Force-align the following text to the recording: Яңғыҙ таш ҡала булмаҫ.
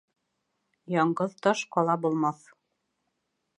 Яңғыҙ 0.93 1.35
таш 1.47 1.63
ҡала 1.77 1.99
булмаҫ. 2.07 2.43